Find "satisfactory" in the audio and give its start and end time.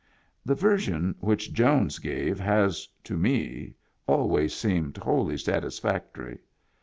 5.37-6.39